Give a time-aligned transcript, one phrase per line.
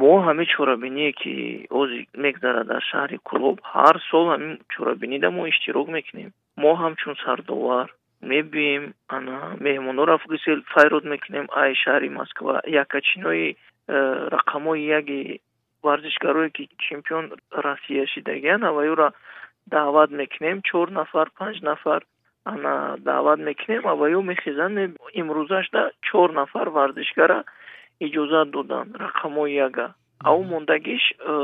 [0.00, 1.32] мо ҳамин чорабиние ки
[1.80, 6.30] ози мегзарад дар шаҳри кӯлоб ҳар сол ҳамин чорабинида мо иштирок мекунем
[6.62, 7.88] мо ҳамчун сардовар
[8.32, 8.84] мебием
[9.16, 13.56] ана меҳмонҳоро фгсел файрод мекунем ай шаҳри москва якачинои э,
[14.36, 15.18] рақамҳои яки
[15.86, 17.24] варзишгарое ки чемпион
[17.66, 19.08] россия шидагиян аваюра
[19.66, 22.02] даъват мекунем чор нафар панҷ нафар
[22.44, 24.76] ана даъват мекунем аваю мехезанд
[25.20, 27.44] имрӯзашда чор нафар варзишгара
[28.06, 29.88] иҷозат доданд рақамҳои яга.
[30.30, 31.34] Ав мондагиш э,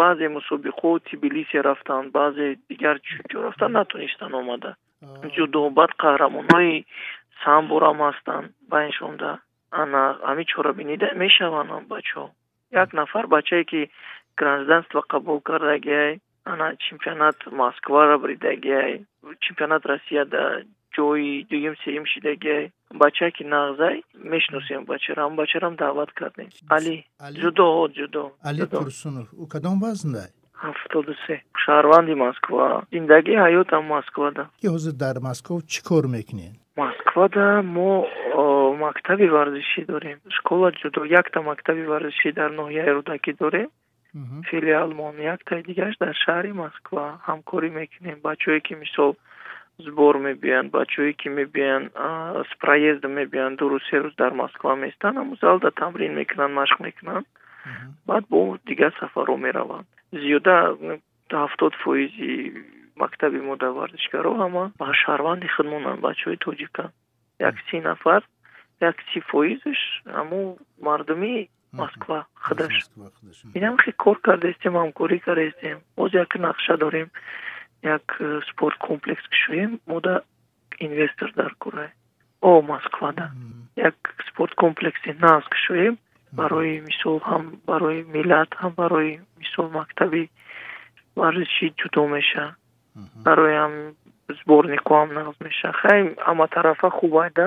[0.00, 2.96] баъзе мусобиқҳо тбилисе рафтанд баъзе дигар
[3.30, 4.70] ҷо рафтанд натонистанд омада.
[5.36, 6.84] Ҷудо баъд қаҳрамонҳои
[7.42, 9.30] самборам ҳастанд байншонда
[9.82, 12.26] ана ҳамин чорабинида мешаванд бачаҳо
[12.82, 13.80] як нафар бачае ки
[14.40, 16.20] гражданство қабул кардагиай
[16.52, 19.04] ана чемпионат москвара биридагиай
[19.40, 20.62] чемпионат россияда
[20.96, 22.64] ҷои дуюм сеюм шидагиай
[23.02, 23.96] бачае ки нағзай
[24.34, 26.48] мешиносем бачаро ҳам бачарам даъват кардем.
[26.76, 26.96] Али
[27.42, 27.66] ҷудо
[27.98, 30.30] ҷудо али турсунов ӯ кадом вазндай?
[30.64, 31.34] ҳафтоду се
[31.64, 32.66] шаҳрванди москва.
[32.94, 34.42] Зиндагии ҳаётам москвада.
[34.60, 36.54] Ки ҳозир дар москва чӣ кор мекунед?
[36.82, 37.90] Москвада мо
[38.84, 40.18] мактаби варзишӣ дорем.
[40.38, 43.70] Школа ҷудо якта мактаби варзишӣ дар ноҳияи рӯдакӣ дорем.
[44.48, 48.18] Филиалмон яктаи дигараш дар шаҳри москва ҳамкорӣ мекунем.
[48.28, 49.12] Бачае ки мисол
[49.78, 55.38] сбор мебиянд бачае ки мебиянд с проездом мебиянд дуру се рӯз дар москва меистанд ҳамун
[55.40, 57.26] залда тамрин мекунанд машқ мекунанд.
[58.06, 59.86] Баъд бо дигар сафарҳо мераванд.
[60.12, 60.76] Зиёда
[61.30, 62.30] ҳафтод фоизи
[62.96, 66.90] мактаби мода варзишгаро ҳама ба шаҳрванди худмонанд бачаҳои тоҷикан.
[67.48, 68.22] Як си нафар
[68.80, 69.80] як си фоизаш
[70.16, 70.40] ҳамо
[70.86, 72.74] мардуми москва худаш.
[73.58, 77.08] Инам хе кор кардаистем ҳамкорӣ кардаистем боз як нақша дорем
[77.84, 80.22] як э, спорт комплекс кушоем мода
[80.78, 81.90] инвестор дар курай
[82.40, 83.30] о москвада
[83.76, 83.94] як
[84.28, 85.98] спорт комплекси наз кушоем
[86.32, 90.30] барои мисол ҳам барои миллат ҳам барои мисол мактаби
[91.16, 92.44] варзишӣ ҷудо меша
[93.26, 93.74] барои ҳам
[94.40, 95.72] сборнику ҳам нағз меша.
[95.82, 97.46] Хайм ҳаматарафа хубайда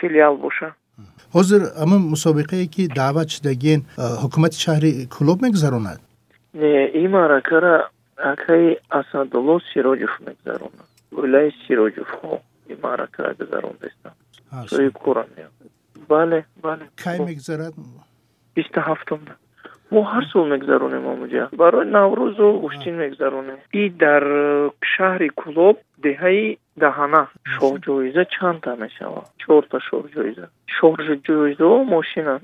[0.00, 0.68] филиал боша.
[1.34, 3.80] Ҳозир ҳамн мусобиқае ки даъват шидагиен
[4.22, 5.98] ҳукумати шаҳри кӯлоб мегузаронад?
[6.62, 7.74] Не ин маъракара
[8.32, 10.88] акаи асадулло сироҷов мегузаронад
[11.20, 12.32] оилаи сироҷовҳо
[12.72, 14.16] ин маъракара гузарондаистанд
[14.72, 15.28] сои курам
[16.08, 16.84] бале бале.
[17.04, 17.74] Кай мегзарад
[18.54, 19.34] бисту ҳафтумда
[19.92, 24.24] мо ҳар сол мегзаронем амуҷа барои наврӯзу уштин мегзаронем и дар
[24.92, 25.76] шаҳри кӯлоб
[26.06, 26.44] деҳаи
[26.84, 27.22] даҳана
[27.54, 29.26] шоҳ ҷоиза чандта мешавад?
[29.42, 30.46] Чорта шоҳ ҷоиза.
[30.76, 30.94] Шоҳ
[31.26, 32.38] ҷоизао мошинанд